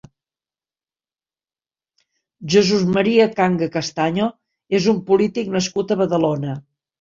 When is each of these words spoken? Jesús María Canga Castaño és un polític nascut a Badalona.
Jesús 2.53 2.85
María 2.95 3.27
Canga 3.41 3.69
Castaño 3.77 4.31
és 4.79 4.89
un 4.95 5.05
polític 5.11 5.53
nascut 5.59 5.95
a 5.95 6.01
Badalona. 6.03 6.59